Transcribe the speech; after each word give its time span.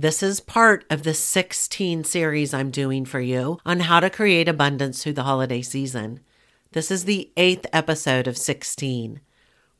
This 0.00 0.22
is 0.22 0.38
part 0.38 0.84
of 0.90 1.02
the 1.02 1.12
16 1.12 2.04
series 2.04 2.54
I'm 2.54 2.70
doing 2.70 3.04
for 3.04 3.18
you 3.18 3.58
on 3.66 3.80
how 3.80 3.98
to 3.98 4.08
create 4.08 4.46
abundance 4.46 5.02
through 5.02 5.14
the 5.14 5.24
holiday 5.24 5.60
season. 5.60 6.20
This 6.70 6.92
is 6.92 7.04
the 7.04 7.32
eighth 7.36 7.66
episode 7.72 8.28
of 8.28 8.38
16. 8.38 9.20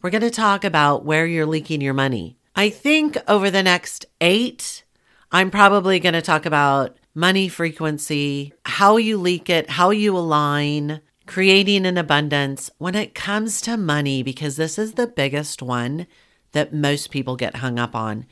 We're 0.02 0.10
going 0.10 0.22
to 0.22 0.30
talk 0.30 0.64
about 0.64 1.04
where 1.04 1.24
you're 1.24 1.46
leaking 1.46 1.80
your 1.80 1.94
money. 1.94 2.36
I 2.56 2.68
think 2.68 3.16
over 3.28 3.48
the 3.48 3.62
next 3.62 4.06
eight, 4.20 4.82
I'm 5.30 5.52
probably 5.52 6.00
going 6.00 6.14
to 6.14 6.20
talk 6.20 6.46
about 6.46 6.96
money 7.14 7.48
frequency, 7.48 8.52
how 8.64 8.96
you 8.96 9.18
leak 9.18 9.48
it, 9.48 9.70
how 9.70 9.90
you 9.90 10.16
align, 10.16 11.00
creating 11.28 11.86
an 11.86 11.96
abundance 11.96 12.70
when 12.78 12.96
it 12.96 13.14
comes 13.14 13.60
to 13.60 13.76
money, 13.76 14.24
because 14.24 14.56
this 14.56 14.80
is 14.80 14.94
the 14.94 15.06
biggest 15.06 15.62
one 15.62 16.08
that 16.50 16.74
most 16.74 17.12
people 17.12 17.36
get 17.36 17.58
hung 17.58 17.78
up 17.78 17.94
on. 17.94 18.26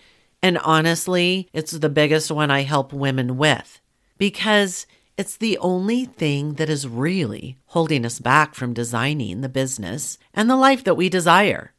And 0.46 0.58
honestly, 0.58 1.48
it's 1.52 1.72
the 1.72 1.88
biggest 1.88 2.30
one 2.30 2.52
I 2.52 2.62
help 2.62 2.92
women 2.92 3.36
with 3.36 3.80
because 4.16 4.86
it's 5.18 5.36
the 5.36 5.58
only 5.58 6.04
thing 6.04 6.54
that 6.54 6.70
is 6.70 6.86
really 6.86 7.58
holding 7.64 8.06
us 8.06 8.20
back 8.20 8.54
from 8.54 8.72
designing 8.72 9.40
the 9.40 9.48
business 9.48 10.18
and 10.32 10.48
the 10.48 10.54
life 10.54 10.84
that 10.84 10.94
we 10.94 11.08
desire. 11.08 11.72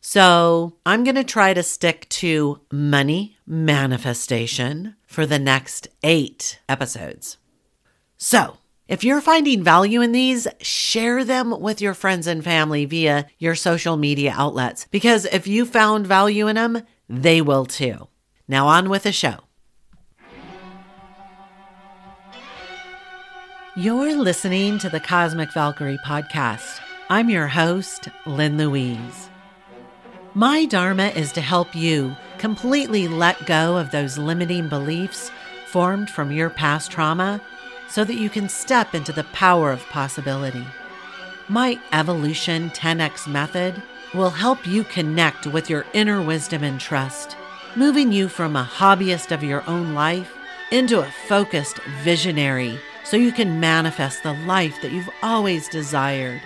So, 0.00 0.78
I'm 0.86 1.04
going 1.04 1.16
to 1.16 1.24
try 1.24 1.52
to 1.52 1.62
stick 1.62 2.08
to 2.20 2.62
money 2.72 3.36
manifestation 3.46 4.96
for 5.06 5.26
the 5.26 5.38
next 5.38 5.88
eight 6.02 6.60
episodes. 6.66 7.36
So, 8.16 8.56
if 8.88 9.04
you're 9.04 9.20
finding 9.20 9.62
value 9.62 10.00
in 10.00 10.12
these, 10.12 10.48
share 10.62 11.26
them 11.26 11.60
with 11.60 11.82
your 11.82 11.92
friends 11.92 12.26
and 12.26 12.42
family 12.42 12.86
via 12.86 13.26
your 13.38 13.54
social 13.54 13.98
media 13.98 14.32
outlets 14.34 14.86
because 14.90 15.26
if 15.26 15.46
you 15.46 15.66
found 15.66 16.06
value 16.06 16.48
in 16.48 16.56
them, 16.56 16.84
they 17.06 17.42
will 17.42 17.66
too. 17.66 18.08
Now, 18.46 18.68
on 18.68 18.90
with 18.90 19.04
the 19.04 19.12
show. 19.12 19.38
You're 23.74 24.14
listening 24.14 24.78
to 24.80 24.90
the 24.90 25.00
Cosmic 25.00 25.50
Valkyrie 25.52 25.98
podcast. 26.04 26.80
I'm 27.08 27.30
your 27.30 27.48
host, 27.48 28.08
Lynn 28.26 28.58
Louise. 28.58 29.30
My 30.34 30.66
Dharma 30.66 31.06
is 31.06 31.32
to 31.32 31.40
help 31.40 31.74
you 31.74 32.16
completely 32.38 33.08
let 33.08 33.46
go 33.46 33.78
of 33.78 33.90
those 33.90 34.18
limiting 34.18 34.68
beliefs 34.68 35.30
formed 35.66 36.10
from 36.10 36.30
your 36.30 36.50
past 36.50 36.90
trauma 36.90 37.40
so 37.88 38.04
that 38.04 38.16
you 38.16 38.28
can 38.28 38.48
step 38.48 38.94
into 38.94 39.12
the 39.12 39.24
power 39.24 39.72
of 39.72 39.86
possibility. 39.86 40.66
My 41.48 41.80
Evolution 41.92 42.70
10X 42.70 43.26
method 43.26 43.82
will 44.12 44.30
help 44.30 44.66
you 44.66 44.84
connect 44.84 45.46
with 45.46 45.70
your 45.70 45.86
inner 45.94 46.22
wisdom 46.22 46.62
and 46.62 46.78
trust, 46.78 47.36
moving 47.76 48.12
you 48.12 48.28
from 48.28 48.56
a 48.56 48.64
hobbyist 48.64 49.32
of 49.32 49.42
your 49.42 49.68
own 49.68 49.94
life 49.94 50.32
into 50.70 51.00
a 51.00 51.10
focused 51.28 51.78
visionary 52.02 52.78
so 53.04 53.16
you 53.16 53.32
can 53.32 53.60
manifest 53.60 54.22
the 54.22 54.32
life 54.32 54.80
that 54.82 54.92
you've 54.92 55.10
always 55.22 55.68
desired. 55.68 56.40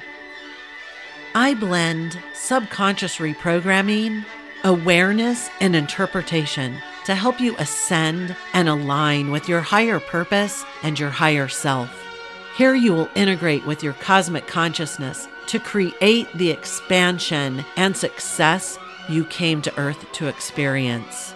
I 1.35 1.55
blend 1.55 2.19
subconscious 2.35 3.17
reprogramming, 3.17 4.25
awareness, 4.65 5.51
and 5.61 5.77
interpretation 5.77 6.79
to 7.05 7.15
help 7.15 7.41
you 7.41 7.55
ascend 7.59 8.35
and 8.53 8.69
align 8.69 9.31
with 9.31 9.49
your 9.49 9.61
higher 9.61 10.01
purpose 10.01 10.65
and 10.83 10.99
your 10.99 11.11
higher 11.11 11.49
self. 11.49 11.91
Here 12.57 12.75
you 12.75 12.93
will 12.93 13.09
integrate 13.15 13.65
with 13.67 13.83
your 13.83 13.93
cosmic 13.95 14.47
consciousness 14.47 15.29
to 15.47 15.61
create 15.61 16.31
the 16.35 16.51
expansion 16.51 17.65
and 17.77 17.97
success 17.97 18.79
you 19.09 19.25
came 19.25 19.63
to 19.63 19.79
Earth 19.79 20.11
to 20.13 20.27
experience. 20.27 21.35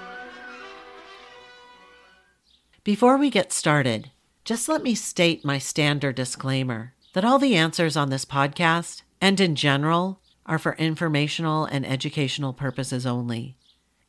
Before 2.84 3.16
we 3.16 3.30
get 3.30 3.52
started, 3.52 4.10
just 4.44 4.68
let 4.68 4.82
me 4.82 4.94
state 4.94 5.44
my 5.44 5.58
standard 5.58 6.16
disclaimer 6.16 6.94
that 7.14 7.24
all 7.24 7.38
the 7.38 7.56
answers 7.56 7.96
on 7.96 8.10
this 8.10 8.24
podcast 8.24 9.02
and 9.20 9.40
in 9.40 9.54
general 9.54 10.20
are 10.44 10.58
for 10.58 10.74
informational 10.74 11.64
and 11.64 11.86
educational 11.86 12.52
purposes 12.52 13.06
only, 13.06 13.56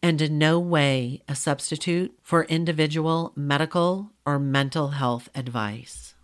and 0.02 0.22
in 0.22 0.38
no 0.38 0.60
way 0.60 1.22
a 1.28 1.36
substitute 1.36 2.14
for 2.24 2.44
individual 2.46 3.32
medical 3.36 4.12
or 4.26 4.40
mental 4.40 4.90
health 4.90 5.30
advice. 5.36 6.16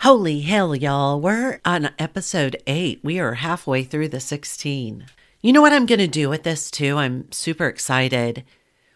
Holy 0.00 0.40
hell, 0.40 0.74
y'all. 0.74 1.20
We're 1.20 1.60
on 1.64 1.90
episode 1.98 2.56
eight. 2.66 3.00
We 3.02 3.18
are 3.18 3.34
halfway 3.34 3.82
through 3.82 4.08
the 4.08 4.20
16. 4.20 5.06
You 5.42 5.52
know 5.52 5.60
what 5.60 5.72
I'm 5.72 5.86
going 5.86 5.98
to 5.98 6.06
do 6.06 6.28
with 6.28 6.44
this 6.44 6.70
too? 6.70 6.96
I'm 6.96 7.30
super 7.30 7.66
excited. 7.66 8.44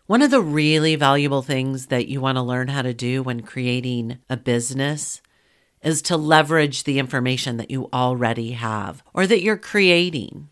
One 0.06 0.22
of 0.22 0.30
the 0.30 0.40
really 0.40 0.96
valuable 0.96 1.42
things 1.42 1.86
that 1.86 2.08
you 2.08 2.20
want 2.20 2.36
to 2.36 2.42
learn 2.42 2.68
how 2.68 2.82
to 2.82 2.94
do 2.94 3.22
when 3.22 3.42
creating 3.42 4.18
a 4.28 4.36
business 4.36 5.20
is 5.82 6.02
to 6.02 6.16
leverage 6.16 6.84
the 6.84 6.98
information 6.98 7.58
that 7.58 7.70
you 7.70 7.88
already 7.92 8.52
have 8.52 9.02
or 9.14 9.26
that 9.26 9.42
you're 9.42 9.56
creating. 9.56 10.48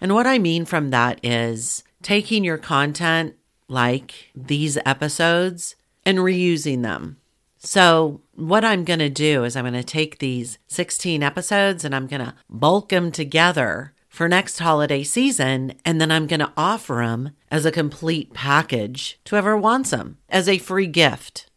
And 0.00 0.14
what 0.14 0.26
I 0.26 0.38
mean 0.38 0.64
from 0.64 0.90
that 0.90 1.20
is 1.24 1.82
taking 2.02 2.44
your 2.44 2.58
content, 2.58 3.34
like 3.68 4.30
these 4.34 4.78
episodes, 4.86 5.74
and 6.04 6.18
reusing 6.18 6.82
them. 6.82 7.18
So, 7.58 8.20
what 8.34 8.64
I'm 8.64 8.84
going 8.84 9.00
to 9.00 9.10
do 9.10 9.42
is 9.42 9.56
I'm 9.56 9.64
going 9.64 9.74
to 9.74 9.82
take 9.82 10.18
these 10.18 10.58
16 10.68 11.22
episodes 11.22 11.84
and 11.84 11.94
I'm 11.94 12.06
going 12.06 12.24
to 12.24 12.34
bulk 12.48 12.90
them 12.90 13.10
together 13.10 13.92
for 14.16 14.28
next 14.30 14.58
holiday 14.60 15.02
season, 15.02 15.74
and 15.84 16.00
then 16.00 16.10
I'm 16.10 16.26
going 16.26 16.40
to 16.40 16.52
offer 16.56 17.04
them 17.06 17.32
as 17.50 17.66
a 17.66 17.70
complete 17.70 18.32
package 18.32 19.20
to 19.26 19.34
whoever 19.34 19.58
wants 19.58 19.90
them 19.90 20.16
as 20.30 20.48
a 20.48 20.56
free 20.56 20.86
gift. 20.86 21.50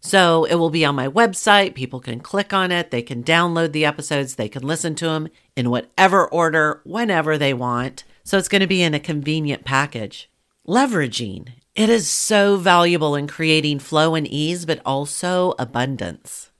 So 0.00 0.44
it 0.44 0.54
will 0.54 0.70
be 0.70 0.82
on 0.82 0.94
my 0.94 1.08
website. 1.08 1.74
People 1.74 2.00
can 2.00 2.20
click 2.20 2.54
on 2.54 2.72
it. 2.72 2.90
They 2.90 3.02
can 3.02 3.22
download 3.22 3.72
the 3.72 3.84
episodes. 3.84 4.36
They 4.36 4.48
can 4.48 4.62
listen 4.62 4.94
to 4.94 5.04
them 5.04 5.28
in 5.54 5.68
whatever 5.68 6.26
order, 6.26 6.80
whenever 6.84 7.36
they 7.36 7.52
want. 7.52 8.04
So 8.24 8.38
it's 8.38 8.48
going 8.48 8.62
to 8.62 8.66
be 8.66 8.82
in 8.82 8.94
a 8.94 8.98
convenient 8.98 9.66
package. 9.66 10.30
Leveraging. 10.66 11.50
It 11.74 11.90
is 11.90 12.08
so 12.08 12.56
valuable 12.56 13.14
in 13.14 13.26
creating 13.26 13.78
flow 13.78 14.14
and 14.14 14.26
ease, 14.26 14.64
but 14.64 14.80
also 14.86 15.52
abundance. 15.58 16.50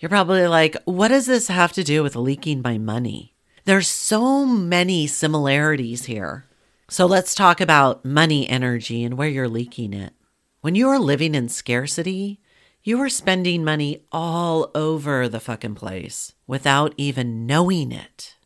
You're 0.00 0.08
probably 0.08 0.48
like, 0.48 0.76
what 0.86 1.08
does 1.08 1.26
this 1.26 1.46
have 1.46 1.72
to 1.74 1.84
do 1.84 2.02
with 2.02 2.16
leaking 2.16 2.62
my 2.62 2.78
money? 2.78 3.36
There's 3.68 3.86
so 3.86 4.46
many 4.46 5.06
similarities 5.06 6.06
here. 6.06 6.46
So 6.88 7.04
let's 7.04 7.34
talk 7.34 7.60
about 7.60 8.02
money 8.02 8.48
energy 8.48 9.04
and 9.04 9.18
where 9.18 9.28
you're 9.28 9.46
leaking 9.46 9.92
it. 9.92 10.14
When 10.62 10.74
you 10.74 10.88
are 10.88 10.98
living 10.98 11.34
in 11.34 11.50
scarcity, 11.50 12.40
you 12.82 12.98
are 13.02 13.10
spending 13.10 13.62
money 13.62 14.06
all 14.10 14.70
over 14.74 15.28
the 15.28 15.38
fucking 15.38 15.74
place 15.74 16.32
without 16.46 16.94
even 16.96 17.44
knowing 17.44 17.92
it. 17.92 18.38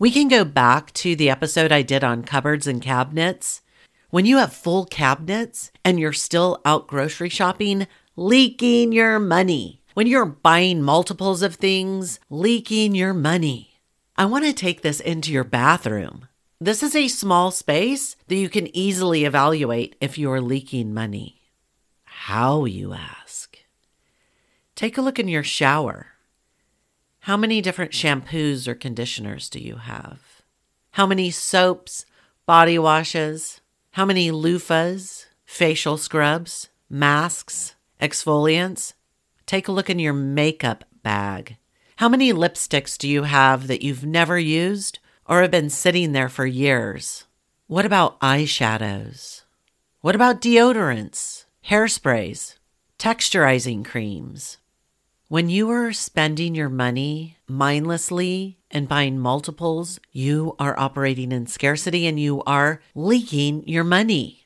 We 0.00 0.10
can 0.10 0.26
go 0.26 0.44
back 0.44 0.92
to 0.94 1.14
the 1.14 1.30
episode 1.30 1.70
I 1.70 1.82
did 1.82 2.02
on 2.02 2.24
cupboards 2.24 2.66
and 2.66 2.82
cabinets. 2.82 3.60
When 4.10 4.26
you 4.26 4.38
have 4.38 4.52
full 4.52 4.86
cabinets 4.86 5.70
and 5.84 6.00
you're 6.00 6.12
still 6.12 6.60
out 6.64 6.88
grocery 6.88 7.28
shopping, 7.28 7.86
leaking 8.16 8.90
your 8.90 9.20
money. 9.20 9.82
When 9.94 10.08
you're 10.08 10.26
buying 10.26 10.82
multiples 10.82 11.42
of 11.42 11.54
things, 11.54 12.18
leaking 12.28 12.96
your 12.96 13.14
money. 13.14 13.73
I 14.16 14.26
want 14.26 14.44
to 14.44 14.52
take 14.52 14.82
this 14.82 15.00
into 15.00 15.32
your 15.32 15.42
bathroom. 15.42 16.28
This 16.60 16.84
is 16.84 16.94
a 16.94 17.08
small 17.08 17.50
space 17.50 18.14
that 18.28 18.36
you 18.36 18.48
can 18.48 18.74
easily 18.74 19.24
evaluate 19.24 19.96
if 20.00 20.16
you 20.16 20.30
are 20.30 20.40
leaking 20.40 20.94
money. 20.94 21.42
How, 22.04 22.64
you 22.64 22.92
ask? 22.92 23.58
Take 24.76 24.96
a 24.96 25.02
look 25.02 25.18
in 25.18 25.26
your 25.26 25.42
shower. 25.42 26.12
How 27.20 27.36
many 27.36 27.60
different 27.60 27.90
shampoos 27.90 28.68
or 28.68 28.76
conditioners 28.76 29.50
do 29.50 29.58
you 29.58 29.76
have? 29.76 30.42
How 30.92 31.06
many 31.06 31.32
soaps, 31.32 32.06
body 32.46 32.78
washes? 32.78 33.60
How 33.92 34.04
many 34.04 34.30
loofahs, 34.30 35.26
facial 35.44 35.96
scrubs, 35.96 36.68
masks, 36.88 37.74
exfoliants? 38.00 38.92
Take 39.44 39.66
a 39.66 39.72
look 39.72 39.90
in 39.90 39.98
your 39.98 40.12
makeup 40.12 40.84
bag. 41.02 41.56
How 41.98 42.08
many 42.08 42.32
lipsticks 42.32 42.98
do 42.98 43.08
you 43.08 43.22
have 43.22 43.68
that 43.68 43.82
you've 43.82 44.04
never 44.04 44.36
used 44.36 44.98
or 45.26 45.42
have 45.42 45.52
been 45.52 45.70
sitting 45.70 46.10
there 46.10 46.28
for 46.28 46.44
years? 46.44 47.24
What 47.68 47.86
about 47.86 48.18
eyeshadows? 48.20 49.42
What 50.00 50.16
about 50.16 50.40
deodorants, 50.40 51.44
hairsprays, 51.68 52.56
texturizing 52.98 53.84
creams? 53.84 54.58
When 55.28 55.48
you 55.48 55.70
are 55.70 55.92
spending 55.92 56.56
your 56.56 56.68
money 56.68 57.38
mindlessly 57.46 58.58
and 58.72 58.88
buying 58.88 59.20
multiples, 59.20 60.00
you 60.10 60.56
are 60.58 60.78
operating 60.78 61.30
in 61.30 61.46
scarcity 61.46 62.08
and 62.08 62.18
you 62.18 62.42
are 62.42 62.82
leaking 62.96 63.68
your 63.68 63.84
money. 63.84 64.44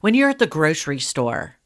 When 0.00 0.12
you're 0.12 0.30
at 0.30 0.38
the 0.38 0.46
grocery 0.46 1.00
store, 1.00 1.56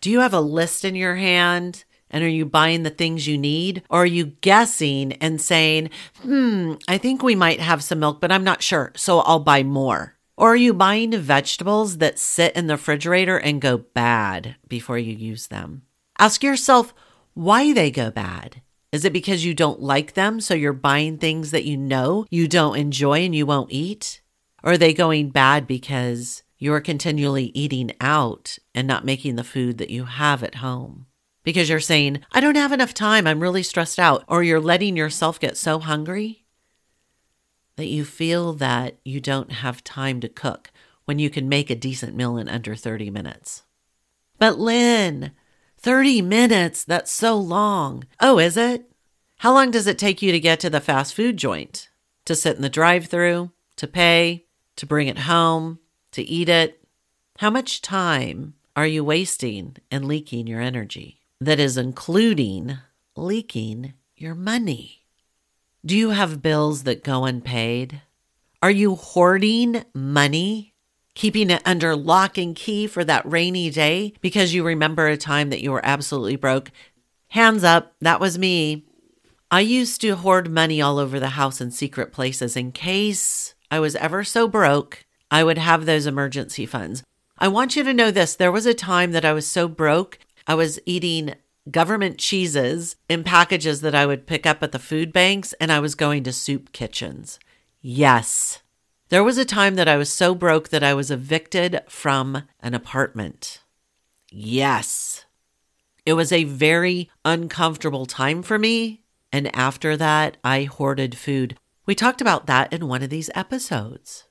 do 0.00 0.12
you 0.12 0.20
have 0.20 0.34
a 0.34 0.40
list 0.40 0.84
in 0.84 0.94
your 0.94 1.16
hand 1.16 1.84
and 2.10 2.22
are 2.22 2.28
you 2.28 2.46
buying 2.46 2.82
the 2.82 2.90
things 2.90 3.26
you 3.26 3.38
need? 3.38 3.82
Or 3.90 4.02
are 4.02 4.06
you 4.06 4.26
guessing 4.40 5.12
and 5.14 5.40
saying, 5.40 5.90
hmm, 6.22 6.74
I 6.88 6.98
think 6.98 7.22
we 7.22 7.34
might 7.34 7.60
have 7.60 7.82
some 7.82 8.00
milk, 8.00 8.20
but 8.20 8.32
I'm 8.32 8.44
not 8.44 8.62
sure. 8.62 8.92
So 8.96 9.20
I'll 9.20 9.40
buy 9.40 9.62
more. 9.62 10.16
Or 10.36 10.52
are 10.52 10.56
you 10.56 10.74
buying 10.74 11.16
vegetables 11.18 11.98
that 11.98 12.18
sit 12.18 12.54
in 12.54 12.66
the 12.66 12.74
refrigerator 12.74 13.38
and 13.38 13.60
go 13.60 13.78
bad 13.78 14.56
before 14.68 14.98
you 14.98 15.14
use 15.14 15.46
them? 15.46 15.82
Ask 16.18 16.42
yourself 16.42 16.94
why 17.34 17.72
they 17.72 17.90
go 17.90 18.10
bad. 18.10 18.60
Is 18.92 19.04
it 19.04 19.12
because 19.12 19.44
you 19.44 19.54
don't 19.54 19.80
like 19.82 20.14
them, 20.14 20.40
so 20.40 20.54
you're 20.54 20.72
buying 20.72 21.18
things 21.18 21.50
that 21.50 21.64
you 21.64 21.76
know 21.76 22.26
you 22.30 22.48
don't 22.48 22.78
enjoy 22.78 23.24
and 23.24 23.34
you 23.34 23.44
won't 23.44 23.72
eat? 23.72 24.20
Or 24.62 24.72
are 24.72 24.78
they 24.78 24.94
going 24.94 25.30
bad 25.30 25.66
because 25.66 26.42
you're 26.58 26.80
continually 26.80 27.50
eating 27.54 27.92
out 28.00 28.58
and 28.74 28.86
not 28.86 29.04
making 29.04 29.36
the 29.36 29.44
food 29.44 29.78
that 29.78 29.90
you 29.90 30.04
have 30.04 30.42
at 30.42 30.56
home? 30.56 31.05
Because 31.46 31.68
you're 31.68 31.78
saying, 31.78 32.22
I 32.32 32.40
don't 32.40 32.56
have 32.56 32.72
enough 32.72 32.92
time, 32.92 33.24
I'm 33.24 33.38
really 33.38 33.62
stressed 33.62 34.00
out, 34.00 34.24
or 34.26 34.42
you're 34.42 34.60
letting 34.60 34.96
yourself 34.96 35.38
get 35.38 35.56
so 35.56 35.78
hungry 35.78 36.44
that 37.76 37.86
you 37.86 38.04
feel 38.04 38.52
that 38.54 38.98
you 39.04 39.20
don't 39.20 39.52
have 39.52 39.84
time 39.84 40.18
to 40.22 40.28
cook 40.28 40.72
when 41.04 41.20
you 41.20 41.30
can 41.30 41.48
make 41.48 41.70
a 41.70 41.76
decent 41.76 42.16
meal 42.16 42.36
in 42.36 42.48
under 42.48 42.74
30 42.74 43.10
minutes. 43.10 43.62
But 44.40 44.58
Lynn, 44.58 45.30
30 45.78 46.20
minutes, 46.20 46.82
that's 46.82 47.12
so 47.12 47.36
long. 47.36 48.02
Oh, 48.18 48.40
is 48.40 48.56
it? 48.56 48.90
How 49.36 49.52
long 49.52 49.70
does 49.70 49.86
it 49.86 49.98
take 49.98 50.20
you 50.20 50.32
to 50.32 50.40
get 50.40 50.58
to 50.60 50.70
the 50.70 50.80
fast 50.80 51.14
food 51.14 51.36
joint? 51.36 51.90
To 52.24 52.34
sit 52.34 52.56
in 52.56 52.62
the 52.62 52.68
drive 52.68 53.06
through, 53.06 53.52
to 53.76 53.86
pay, 53.86 54.46
to 54.74 54.84
bring 54.84 55.06
it 55.06 55.18
home, 55.20 55.78
to 56.10 56.22
eat 56.22 56.48
it? 56.48 56.82
How 57.38 57.50
much 57.50 57.82
time 57.82 58.54
are 58.74 58.86
you 58.86 59.04
wasting 59.04 59.76
and 59.92 60.06
leaking 60.06 60.48
your 60.48 60.60
energy? 60.60 61.20
That 61.40 61.60
is 61.60 61.76
including 61.76 62.78
leaking 63.14 63.92
your 64.16 64.34
money. 64.34 65.04
Do 65.84 65.96
you 65.96 66.10
have 66.10 66.42
bills 66.42 66.84
that 66.84 67.04
go 67.04 67.24
unpaid? 67.24 68.00
Are 68.62 68.70
you 68.70 68.94
hoarding 68.94 69.84
money? 69.94 70.74
Keeping 71.14 71.50
it 71.50 71.62
under 71.64 71.94
lock 71.94 72.38
and 72.38 72.56
key 72.56 72.86
for 72.86 73.04
that 73.04 73.30
rainy 73.30 73.70
day 73.70 74.14
because 74.20 74.54
you 74.54 74.64
remember 74.64 75.08
a 75.08 75.16
time 75.16 75.50
that 75.50 75.60
you 75.60 75.72
were 75.72 75.84
absolutely 75.84 76.36
broke? 76.36 76.70
Hands 77.28 77.62
up, 77.62 77.94
that 78.00 78.20
was 78.20 78.38
me. 78.38 78.86
I 79.50 79.60
used 79.60 80.00
to 80.00 80.16
hoard 80.16 80.50
money 80.50 80.80
all 80.80 80.98
over 80.98 81.20
the 81.20 81.30
house 81.30 81.60
in 81.60 81.70
secret 81.70 82.12
places 82.12 82.56
in 82.56 82.72
case 82.72 83.54
I 83.70 83.78
was 83.78 83.94
ever 83.96 84.24
so 84.24 84.48
broke. 84.48 85.04
I 85.30 85.44
would 85.44 85.58
have 85.58 85.86
those 85.86 86.06
emergency 86.06 86.66
funds. 86.66 87.02
I 87.38 87.48
want 87.48 87.76
you 87.76 87.84
to 87.84 87.94
know 87.94 88.10
this 88.10 88.34
there 88.34 88.50
was 88.50 88.66
a 88.66 88.74
time 88.74 89.12
that 89.12 89.24
I 89.24 89.32
was 89.32 89.46
so 89.46 89.68
broke, 89.68 90.18
I 90.46 90.54
was 90.54 90.78
eating 90.86 91.34
government 91.70 92.18
cheeses 92.18 92.96
in 93.08 93.24
packages 93.24 93.80
that 93.80 93.94
I 93.94 94.06
would 94.06 94.26
pick 94.26 94.46
up 94.46 94.62
at 94.62 94.72
the 94.72 94.78
food 94.78 95.12
banks, 95.12 95.52
and 95.54 95.72
I 95.72 95.80
was 95.80 95.94
going 95.94 96.22
to 96.24 96.32
soup 96.32 96.72
kitchens. 96.72 97.38
Yes. 97.80 98.62
There 99.08 99.24
was 99.24 99.38
a 99.38 99.44
time 99.44 99.76
that 99.76 99.88
I 99.88 99.96
was 99.96 100.12
so 100.12 100.34
broke 100.34 100.68
that 100.70 100.82
I 100.82 100.94
was 100.94 101.10
evicted 101.10 101.80
from 101.88 102.42
an 102.60 102.74
apartment. 102.74 103.60
Yes. 104.30 105.24
It 106.04 106.14
was 106.14 106.32
a 106.32 106.44
very 106.44 107.10
uncomfortable 107.24 108.06
time 108.06 108.42
for 108.42 108.58
me. 108.58 109.02
And 109.32 109.54
after 109.54 109.96
that, 109.96 110.36
I 110.44 110.64
hoarded 110.64 111.16
food. 111.16 111.58
We 111.84 111.94
talked 111.94 112.20
about 112.20 112.46
that 112.46 112.72
in 112.72 112.88
one 112.88 113.02
of 113.02 113.10
these 113.10 113.30
episodes. 113.34 114.24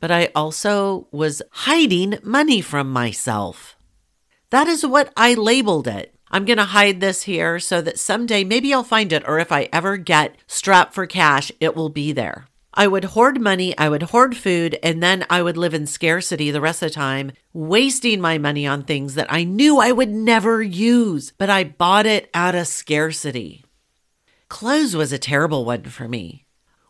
But 0.00 0.10
I 0.10 0.30
also 0.34 1.08
was 1.10 1.42
hiding 1.50 2.18
money 2.22 2.60
from 2.60 2.92
myself. 2.92 3.76
That 4.54 4.68
is 4.68 4.86
what 4.86 5.12
I 5.16 5.34
labeled 5.34 5.88
it. 5.88 6.14
I'm 6.30 6.44
going 6.44 6.58
to 6.58 6.64
hide 6.64 7.00
this 7.00 7.24
here 7.24 7.58
so 7.58 7.80
that 7.80 7.98
someday 7.98 8.44
maybe 8.44 8.72
I'll 8.72 8.84
find 8.84 9.12
it, 9.12 9.26
or 9.26 9.40
if 9.40 9.50
I 9.50 9.68
ever 9.72 9.96
get 9.96 10.36
strapped 10.46 10.94
for 10.94 11.08
cash, 11.08 11.50
it 11.58 11.74
will 11.74 11.88
be 11.88 12.12
there. 12.12 12.46
I 12.72 12.86
would 12.86 13.02
hoard 13.02 13.40
money, 13.40 13.76
I 13.76 13.88
would 13.88 14.04
hoard 14.04 14.36
food, 14.36 14.78
and 14.80 15.02
then 15.02 15.26
I 15.28 15.42
would 15.42 15.56
live 15.56 15.74
in 15.74 15.88
scarcity 15.88 16.52
the 16.52 16.60
rest 16.60 16.84
of 16.84 16.90
the 16.90 16.94
time, 16.94 17.32
wasting 17.52 18.20
my 18.20 18.38
money 18.38 18.64
on 18.64 18.84
things 18.84 19.16
that 19.16 19.26
I 19.28 19.42
knew 19.42 19.80
I 19.80 19.90
would 19.90 20.10
never 20.10 20.62
use, 20.62 21.32
but 21.36 21.50
I 21.50 21.64
bought 21.64 22.06
it 22.06 22.30
out 22.32 22.54
of 22.54 22.68
scarcity. 22.68 23.64
Clothes 24.48 24.94
was 24.94 25.12
a 25.12 25.18
terrible 25.18 25.64
one 25.64 25.82
for 25.82 26.06
me. 26.06 26.44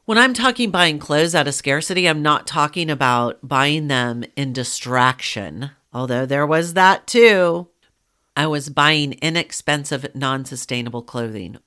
When 0.05 0.19
I'm 0.19 0.35
talking 0.35 0.71
buying 0.71 0.99
clothes 0.99 1.35
out 1.35 1.49
of 1.49 1.55
scarcity, 1.55 2.11
I'm 2.11 2.21
not 2.21 2.47
talking 2.47 2.91
about 2.91 3.39
buying 3.43 3.89
them 3.89 4.23
in 4.37 4.53
distraction, 4.53 5.71
although 5.95 6.27
there 6.27 6.47
was 6.47 6.75
that 6.75 7.07
too. 7.07 7.69
I 8.37 8.47
was 8.49 8.69
buying 8.69 9.13
inexpensive, 9.23 10.07
non 10.15 10.45
sustainable 10.45 11.03
clothing. 11.03 11.59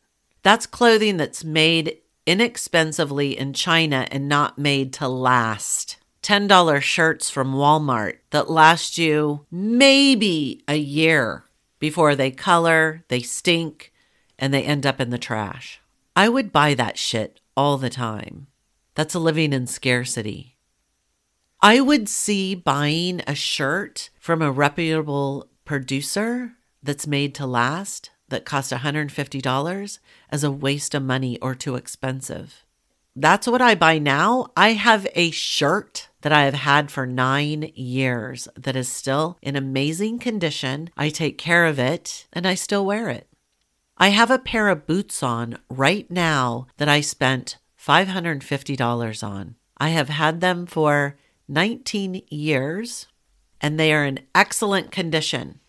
That's 0.44 0.66
clothing 0.66 1.18
that's 1.18 1.44
made 1.44 1.98
inexpensively 2.26 3.38
in 3.38 3.54
China 3.54 4.06
and 4.12 4.28
not 4.28 4.58
made 4.58 4.94
to 4.94 5.08
last. 5.08 5.98
$10 6.24 6.82
shirts 6.82 7.30
from 7.30 7.54
Walmart 7.54 8.18
that 8.32 8.50
last 8.50 8.98
you 8.98 9.46
maybe 9.50 10.62
a 10.68 10.76
year 10.76 11.46
before 11.80 12.16
they 12.16 12.32
color, 12.32 13.06
they 13.08 13.22
stink, 13.22 13.94
and 14.38 14.54
they 14.54 14.64
end 14.64 14.86
up 14.86 15.00
in 15.00 15.10
the 15.10 15.18
trash. 15.18 15.80
I 16.16 16.28
would 16.28 16.52
buy 16.52 16.74
that 16.74 16.98
shit 16.98 17.40
all 17.56 17.78
the 17.78 17.90
time. 17.90 18.48
That's 18.94 19.14
a 19.14 19.20
living 19.20 19.54
in 19.54 19.68
scarcity. 19.68 20.57
I 21.62 21.80
would 21.82 22.08
see 22.08 22.54
buying 22.54 23.22
a 23.26 23.34
shirt 23.34 24.12
from 24.20 24.42
a 24.44 24.52
reputable 24.52 25.50
producer 25.66 26.54
that's 26.84 27.08
made 27.08 27.34
to 27.36 27.48
last 27.48 28.12
that 28.30 28.46
cost 28.46 28.72
$150 28.72 30.00
as 30.30 30.44
a 30.44 30.52
waste 30.52 30.94
of 30.94 31.02
money 31.02 31.40
or 31.40 31.56
too 31.56 31.76
expensive. 31.76 32.64
That's 33.16 33.48
what 33.48 33.62
I 33.64 33.74
buy 33.74 33.98
now. 33.98 34.52
I 34.56 34.74
have 34.74 35.08
a 35.16 35.32
shirt 35.32 36.10
that 36.22 36.32
I 36.32 36.44
have 36.44 36.54
had 36.54 36.92
for 36.92 37.08
nine 37.08 37.72
years 37.74 38.48
that 38.56 38.76
is 38.76 38.88
still 38.88 39.40
in 39.42 39.56
amazing 39.56 40.20
condition. 40.20 40.92
I 40.96 41.10
take 41.10 41.40
care 41.40 41.66
of 41.66 41.80
it 41.80 42.28
and 42.32 42.46
I 42.46 42.54
still 42.54 42.86
wear 42.86 43.10
it. 43.10 43.28
I 43.98 44.10
have 44.10 44.30
a 44.30 44.38
pair 44.38 44.70
of 44.70 44.86
boots 44.86 45.24
on 45.24 45.58
right 45.70 46.10
now 46.12 46.68
that 46.78 46.88
I 46.88 47.02
spent 47.02 47.58
$550 47.84 49.28
on. 49.28 49.56
I 49.80 49.90
have 49.90 50.10
had 50.10 50.40
them 50.40 50.68
for 50.68 51.18
19 51.48 52.24
years 52.30 53.08
and 53.62 53.80
they 53.80 53.94
are 53.94 54.06
in 54.06 54.20
excellent 54.36 54.92
condition. 54.92 55.60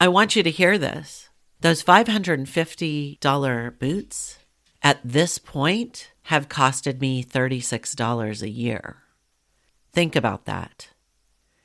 I 0.00 0.08
want 0.08 0.36
you 0.36 0.42
to 0.42 0.50
hear 0.50 0.78
this. 0.78 1.28
Those 1.60 1.82
$550 1.82 3.78
boots 3.78 4.38
at 4.82 5.00
this 5.04 5.38
point 5.38 6.12
have 6.24 6.48
costed 6.48 7.00
me 7.00 7.24
$36 7.24 8.42
a 8.42 8.48
year. 8.48 8.98
Think 9.92 10.16
about 10.16 10.44
that. 10.44 10.88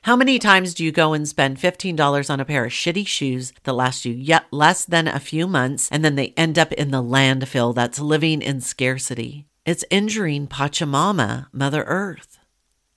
How 0.04 0.16
many 0.16 0.40
times 0.40 0.74
do 0.74 0.84
you 0.86 0.94
go 0.94 1.14
and 1.14 1.28
spend 1.28 1.58
$15 1.58 2.30
on 2.30 2.40
a 2.40 2.46
pair 2.46 2.64
of 2.66 2.72
shitty 2.72 3.06
shoes 3.06 3.52
that 3.64 3.74
last 3.74 4.06
you 4.06 4.14
yet 4.14 4.46
less 4.50 4.86
than 4.86 5.08
a 5.10 5.20
few 5.20 5.46
months 5.46 5.90
and 5.92 6.06
then 6.06 6.16
they 6.16 6.34
end 6.38 6.58
up 6.58 6.72
in 6.72 6.92
the 6.92 7.04
landfill 7.04 7.76
that's 7.76 8.00
living 8.00 8.42
in 8.42 8.62
scarcity? 8.62 9.46
It's 9.66 9.84
injuring 9.92 10.48
Pachamama, 10.48 11.48
Mother 11.52 11.84
Earth. 11.84 12.39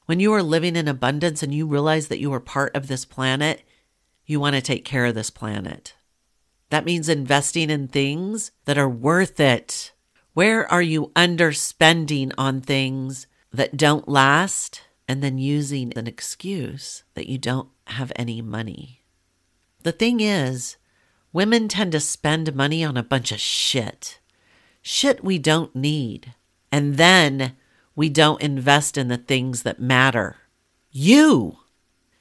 When 0.07 0.21
you 0.21 0.33
are 0.33 0.43
living 0.43 0.77
in 0.77 0.89
abundance 0.89 1.43
and 1.43 1.55
you 1.55 1.67
realize 1.67 2.09
that 2.09 2.19
you 2.19 2.33
are 2.33 2.41
part 2.41 2.75
of 2.75 2.89
this 2.89 3.05
planet, 3.05 3.63
you 4.27 4.41
want 4.41 4.57
to 4.57 4.63
take 4.63 4.85
care 4.85 5.07
of 5.07 5.15
this 5.15 5.31
planet. 5.31 5.95
That 6.71 6.85
means 6.85 7.09
investing 7.09 7.71
in 7.71 7.89
things 7.89 8.51
that 8.65 8.79
are 8.79 8.89
worth 8.89 9.39
it. 9.39 9.93
Where 10.35 10.71
are 10.71 10.83
you 10.83 11.13
underspending 11.15 12.33
on 12.39 12.61
things 12.61 13.27
that 13.53 13.77
don't 13.77 14.09
last 14.09 14.83
and 15.07 15.23
then 15.23 15.37
using 15.39 15.93
an 15.97 16.07
excuse 16.07 17.05
that 17.15 17.29
you 17.29 17.37
don't 17.37 17.69
have 17.89 18.13
any 18.17 18.41
money? 18.41 19.03
The 19.83 19.93
thing 19.93 20.21
is, 20.21 20.77
women 21.33 21.69
tend 21.69 21.93
to 21.93 22.01
spend 22.01 22.55
money 22.55 22.83
on 22.83 22.97
a 22.97 23.03
bunch 23.03 23.33
of 23.33 23.41
shit. 23.41 24.21
Shit 24.81 25.23
we 25.23 25.39
don't 25.39 25.77
need. 25.77 26.35
And 26.71 26.97
then 26.97 27.55
we 27.95 28.09
don't 28.09 28.43
invest 28.43 28.97
in 28.97 29.09
the 29.09 29.17
things 29.17 29.63
that 29.63 29.81
matter. 29.81 30.37
You! 30.91 31.59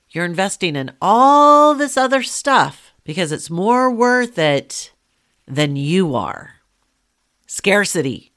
You're 0.09 0.25
investing 0.25 0.75
in 0.75 0.91
all 1.01 1.73
this 1.73 1.95
other 1.95 2.21
stuff 2.21 2.93
because 3.03 3.31
it's 3.31 3.49
more 3.49 3.89
worth 3.89 4.37
it 4.37 4.91
than 5.47 5.75
you 5.75 6.15
are. 6.15 6.55
Scarcity. 7.47 8.31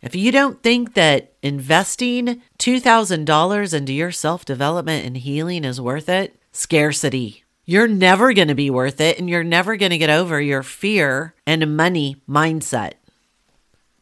If 0.00 0.14
you 0.14 0.30
don't 0.30 0.62
think 0.62 0.94
that 0.94 1.32
investing 1.42 2.42
$2,000 2.58 3.74
into 3.74 3.92
your 3.92 4.12
self 4.12 4.44
development 4.44 5.06
and 5.06 5.16
healing 5.16 5.64
is 5.64 5.80
worth 5.80 6.08
it, 6.08 6.38
scarcity. 6.52 7.44
You're 7.64 7.88
never 7.88 8.34
going 8.34 8.48
to 8.48 8.54
be 8.54 8.68
worth 8.68 9.00
it, 9.00 9.18
and 9.18 9.30
you're 9.30 9.42
never 9.42 9.76
going 9.76 9.90
to 9.90 9.98
get 9.98 10.10
over 10.10 10.40
your 10.40 10.62
fear 10.62 11.34
and 11.46 11.76
money 11.76 12.16
mindset. 12.28 12.94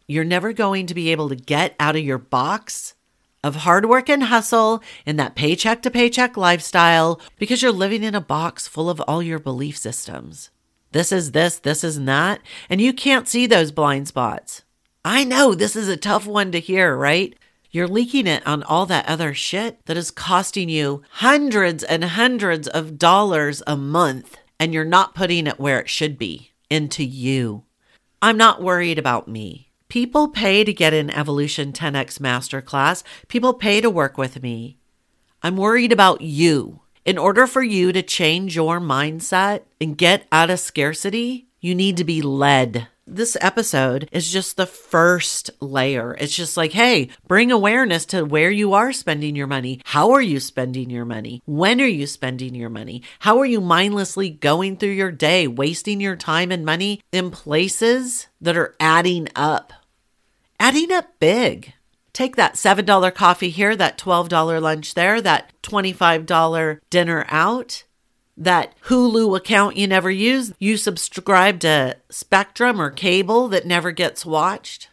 You're 0.06 0.24
never 0.24 0.52
going 0.52 0.86
to 0.86 0.94
be 0.94 1.10
able 1.12 1.28
to 1.28 1.36
get 1.36 1.74
out 1.78 1.96
of 1.96 2.02
your 2.04 2.18
box 2.18 2.94
of 3.44 3.56
hard 3.56 3.86
work 3.86 4.08
and 4.08 4.24
hustle 4.24 4.82
in 5.04 5.16
that 5.16 5.34
paycheck 5.34 5.82
to 5.82 5.90
paycheck 5.90 6.36
lifestyle 6.36 7.20
because 7.38 7.62
you're 7.62 7.72
living 7.72 8.02
in 8.02 8.14
a 8.14 8.20
box 8.20 8.68
full 8.68 8.88
of 8.88 9.00
all 9.02 9.22
your 9.22 9.38
belief 9.38 9.76
systems. 9.76 10.50
This 10.92 11.10
is 11.10 11.32
this, 11.32 11.58
this 11.58 11.82
is 11.82 12.04
that, 12.04 12.40
and 12.68 12.80
you 12.80 12.92
can't 12.92 13.26
see 13.26 13.46
those 13.46 13.72
blind 13.72 14.08
spots. 14.08 14.62
I 15.04 15.24
know 15.24 15.54
this 15.54 15.74
is 15.74 15.88
a 15.88 15.96
tough 15.96 16.26
one 16.26 16.52
to 16.52 16.60
hear, 16.60 16.94
right? 16.94 17.36
You're 17.70 17.88
leaking 17.88 18.26
it 18.26 18.46
on 18.46 18.62
all 18.62 18.84
that 18.86 19.08
other 19.08 19.32
shit 19.32 19.84
that 19.86 19.96
is 19.96 20.10
costing 20.10 20.68
you 20.68 21.02
hundreds 21.10 21.82
and 21.82 22.04
hundreds 22.04 22.68
of 22.68 22.98
dollars 22.98 23.62
a 23.66 23.76
month, 23.76 24.36
and 24.60 24.74
you're 24.74 24.84
not 24.84 25.14
putting 25.14 25.46
it 25.46 25.58
where 25.58 25.80
it 25.80 25.88
should 25.88 26.18
be 26.18 26.52
into 26.68 27.02
you. 27.02 27.64
I'm 28.20 28.36
not 28.36 28.62
worried 28.62 28.98
about 28.98 29.26
me. 29.26 29.71
People 29.92 30.28
pay 30.28 30.64
to 30.64 30.72
get 30.72 30.94
an 30.94 31.10
Evolution 31.10 31.70
10X 31.70 32.18
Masterclass, 32.18 33.02
people 33.28 33.52
pay 33.52 33.82
to 33.82 33.90
work 33.90 34.16
with 34.16 34.42
me. 34.42 34.78
I'm 35.42 35.58
worried 35.58 35.92
about 35.92 36.22
you. 36.22 36.80
In 37.04 37.18
order 37.18 37.46
for 37.46 37.62
you 37.62 37.92
to 37.92 38.00
change 38.00 38.56
your 38.56 38.80
mindset 38.80 39.64
and 39.78 39.98
get 39.98 40.26
out 40.32 40.48
of 40.48 40.60
scarcity, 40.60 41.48
you 41.60 41.74
need 41.74 41.98
to 41.98 42.04
be 42.04 42.22
led. 42.22 42.88
This 43.06 43.36
episode 43.42 44.08
is 44.12 44.32
just 44.32 44.56
the 44.56 44.64
first 44.64 45.50
layer. 45.60 46.16
It's 46.18 46.34
just 46.34 46.56
like, 46.56 46.72
hey, 46.72 47.10
bring 47.28 47.52
awareness 47.52 48.06
to 48.06 48.24
where 48.24 48.50
you 48.50 48.72
are 48.72 48.94
spending 48.94 49.36
your 49.36 49.46
money. 49.46 49.82
How 49.84 50.12
are 50.12 50.22
you 50.22 50.40
spending 50.40 50.88
your 50.88 51.04
money? 51.04 51.42
When 51.44 51.82
are 51.82 51.86
you 51.86 52.06
spending 52.06 52.54
your 52.54 52.70
money? 52.70 53.02
How 53.18 53.36
are 53.40 53.44
you 53.44 53.60
mindlessly 53.60 54.30
going 54.30 54.78
through 54.78 54.92
your 54.92 55.12
day, 55.12 55.46
wasting 55.46 56.00
your 56.00 56.16
time 56.16 56.50
and 56.50 56.64
money 56.64 57.02
in 57.12 57.30
places 57.30 58.28
that 58.40 58.56
are 58.56 58.74
adding 58.80 59.28
up? 59.36 59.74
Adding 60.60 60.92
up 60.92 61.18
big. 61.18 61.74
Take 62.12 62.36
that 62.36 62.54
$7 62.54 63.14
coffee 63.14 63.50
here, 63.50 63.74
that 63.74 63.98
$12 63.98 64.60
lunch 64.60 64.94
there, 64.94 65.20
that 65.22 65.52
$25 65.62 66.80
dinner 66.90 67.24
out, 67.28 67.84
that 68.36 68.74
Hulu 68.84 69.36
account 69.36 69.76
you 69.76 69.86
never 69.86 70.10
use. 70.10 70.52
You 70.58 70.76
subscribe 70.76 71.60
to 71.60 71.96
Spectrum 72.10 72.80
or 72.80 72.90
cable 72.90 73.48
that 73.48 73.66
never 73.66 73.92
gets 73.92 74.26
watched. 74.26 74.88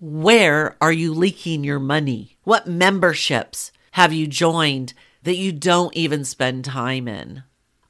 Where 0.00 0.76
are 0.80 0.92
you 0.92 1.14
leaking 1.14 1.64
your 1.64 1.78
money? 1.78 2.36
What 2.42 2.66
memberships 2.66 3.72
have 3.92 4.12
you 4.12 4.26
joined 4.26 4.92
that 5.22 5.36
you 5.36 5.52
don't 5.52 5.96
even 5.96 6.24
spend 6.24 6.64
time 6.64 7.08
in? 7.08 7.44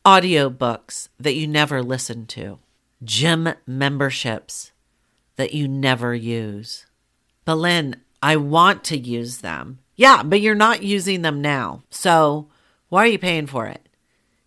Audiobooks 0.04 1.09
that 1.19 1.35
you 1.35 1.47
never 1.49 1.83
listen 1.83 2.26
to. 2.26 2.59
Gym 3.02 3.54
memberships 3.66 4.73
that 5.37 5.54
you 5.54 5.66
never 5.66 6.14
use. 6.14 6.87
But 7.44 7.56
Lynn, 7.56 7.96
I 8.22 8.36
want 8.36 8.84
to 8.84 8.96
use 8.96 9.38
them. 9.38 9.80
Yeah, 9.96 10.22
but 10.22 10.40
you're 10.40 10.54
not 10.54 10.82
using 10.82 11.22
them 11.22 11.40
now. 11.40 11.82
So 11.90 12.48
why 12.88 13.04
are 13.04 13.08
you 13.08 13.18
paying 13.18 13.46
for 13.46 13.66
it? 13.66 13.88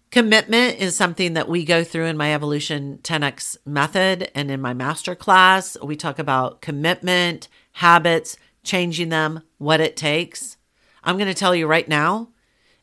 Commitment 0.10 0.80
is 0.80 0.96
something 0.96 1.34
that 1.34 1.50
we 1.50 1.63
go 1.63 1.84
through 1.84 2.06
in 2.06 2.18
my 2.18 2.34
Evolution 2.34 3.00
10X 3.04 3.58
method 3.66 4.32
and 4.34 4.50
in 4.50 4.62
my 4.62 4.74
master 4.74 5.16
class. 5.16 5.77
We 5.82 5.96
talk 5.96 6.18
about 6.18 6.62
commitment, 6.62 7.50
habits, 7.74 8.38
changing 8.63 9.10
them, 9.10 9.44
what 9.58 9.82
it 9.82 9.96
takes. 9.96 10.58
I'm 11.04 11.18
going 11.18 11.27
to 11.27 11.34
tell 11.34 11.54
you 11.54 11.68
right 11.68 11.88
now 11.88 12.30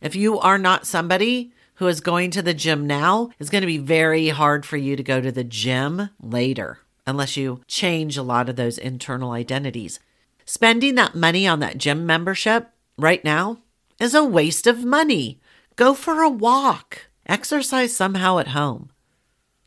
if 0.01 0.15
you 0.15 0.39
are 0.39 0.59
not 0.59 0.87
somebody 0.87 1.53
who 1.77 1.89
is 1.89 2.01
going 2.01 2.31
to 2.33 2.43
the 2.43 2.55
gym 2.55 2.87
now, 2.87 3.31
it's 3.39 3.51
going 3.51 3.63
to 3.63 3.67
be 3.67 3.79
very 3.79 4.29
hard 4.29 4.65
for 4.65 4.77
you 4.77 4.95
to 4.95 5.03
go 5.03 5.21
to 5.21 5.33
the 5.33 5.45
gym 5.45 6.11
later 6.21 6.79
unless 7.07 7.37
you 7.37 7.61
change 7.67 8.17
a 8.17 8.23
lot 8.23 8.49
of 8.49 8.57
those 8.57 8.79
internal 8.79 9.33
identities. 9.33 10.01
Spending 10.45 10.95
that 10.95 11.15
money 11.15 11.47
on 11.47 11.61
that 11.61 11.79
gym 11.79 12.05
membership 12.07 12.71
right 12.99 13.25
now 13.25 13.59
is 14.01 14.15
a 14.15 14.25
waste 14.25 14.67
of 14.67 14.85
money. 14.85 15.41
Go 15.77 15.95
for 15.95 16.23
a 16.23 16.29
walk, 16.29 17.07
exercise 17.27 17.95
somehow 17.95 18.39
at 18.39 18.49
home. 18.49 18.91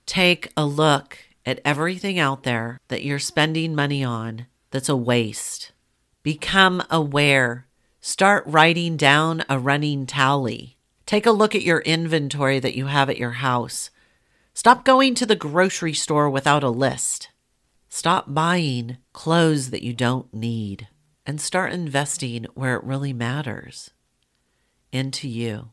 Take 0.05 0.51
a 0.55 0.65
look 0.65 1.17
at 1.45 1.61
everything 1.63 2.19
out 2.19 2.43
there 2.43 2.79
that 2.87 3.03
you're 3.03 3.19
spending 3.19 3.73
money 3.75 4.03
on 4.03 4.47
that's 4.71 4.89
a 4.89 4.95
waste. 4.95 5.71
Become 6.23 6.83
aware. 6.89 7.67
Start 8.01 8.43
writing 8.45 8.97
down 8.97 9.43
a 9.49 9.57
running 9.57 10.05
tally. 10.05 10.77
Take 11.05 11.25
a 11.25 11.31
look 11.31 11.55
at 11.55 11.61
your 11.61 11.79
inventory 11.79 12.59
that 12.59 12.75
you 12.75 12.87
have 12.87 13.09
at 13.09 13.17
your 13.17 13.31
house. 13.31 13.89
Stop 14.57 14.83
going 14.83 15.13
to 15.13 15.27
the 15.27 15.35
grocery 15.35 15.93
store 15.93 16.31
without 16.31 16.63
a 16.63 16.69
list. 16.71 17.29
Stop 17.89 18.33
buying 18.33 18.97
clothes 19.13 19.69
that 19.69 19.83
you 19.83 19.93
don't 19.93 20.33
need 20.33 20.87
and 21.27 21.39
start 21.39 21.71
investing 21.71 22.47
where 22.55 22.75
it 22.75 22.83
really 22.83 23.13
matters 23.13 23.91
into 24.91 25.27
you. 25.27 25.69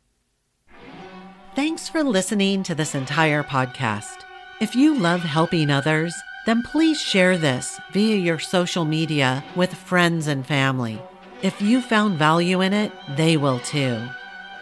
Thanks 1.55 1.89
for 1.89 2.05
listening 2.05 2.63
to 2.65 2.75
this 2.75 2.95
entire 2.95 3.43
podcast. 3.43 4.27
If 4.61 4.77
you 4.77 4.95
love 4.95 5.23
helping 5.23 5.71
others, 5.71 6.15
then 6.45 6.63
please 6.63 7.01
share 7.01 7.39
this 7.39 7.81
via 7.95 8.17
your 8.17 8.39
social 8.39 8.85
media 8.85 9.43
with 9.57 9.73
friends 9.73 10.27
and 10.27 10.47
family. 10.47 11.01
If 11.41 11.63
you 11.63 11.81
found 11.81 12.19
value 12.19 12.61
in 12.61 12.75
it, 12.75 12.93
they 13.17 13.39
will 13.39 13.61
too. 13.61 14.07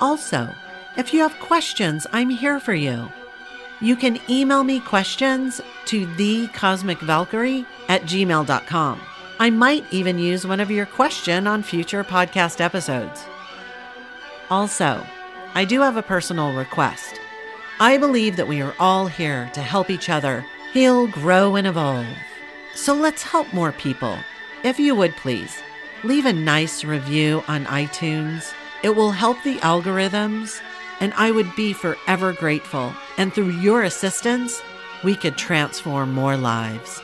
Also, 0.01 0.49
if 0.97 1.13
you 1.13 1.19
have 1.23 1.37
questions, 1.41 2.07
I'm 2.13 2.31
here 2.31 2.61
for 2.61 2.73
you. 2.73 3.09
You 3.83 3.97
can 3.97 4.21
email 4.31 4.63
me 4.63 4.79
questions 4.79 5.61
to 5.87 6.07
thecosmicvalkyrie 6.07 7.67
at 7.89 8.03
gmail.com. 8.03 9.01
I 9.41 9.51
might 9.51 9.85
even 9.91 10.21
use 10.21 10.47
one 10.47 10.61
of 10.61 10.71
your 10.71 10.87
question 10.87 11.49
on 11.49 11.65
future 11.65 12.05
podcast 12.05 12.61
episodes. 12.61 13.25
Also, 14.51 15.05
I 15.55 15.65
do 15.65 15.81
have 15.81 15.97
a 15.97 16.03
personal 16.03 16.53
request. 16.53 17.19
I 17.81 17.99
believe 17.99 18.37
that 18.37 18.47
we 18.47 18.63
are 18.63 18.75
all 18.79 19.09
here 19.09 19.51
to 19.55 19.61
help 19.61 19.91
each 19.91 20.09
other 20.09 20.47
heal, 20.73 21.09
grow, 21.09 21.57
and 21.57 21.67
evolve. 21.67 22.07
So 22.75 22.95
let's 22.95 23.25
help 23.25 23.53
more 23.53 23.73
people. 23.73 24.17
If 24.63 24.79
you 24.79 24.95
would 24.95 25.17
please, 25.17 25.61
leave 26.05 26.25
a 26.25 26.33
nice 26.33 26.85
review 26.85 27.43
on 27.49 27.65
iTunes. 27.65 28.55
It 28.85 28.95
will 28.95 29.11
help 29.11 29.43
the 29.43 29.57
algorithms 29.57 30.61
and 31.03 31.13
I 31.15 31.33
would 31.33 31.55
be 31.57 31.73
forever 31.73 32.33
grateful. 32.33 32.95
And 33.19 33.35
through 33.35 33.51
your 33.51 33.83
assistance, 33.83 34.63
we 35.03 35.17
could 35.17 35.37
transform 35.37 36.13
more 36.13 36.37
lives. 36.37 37.03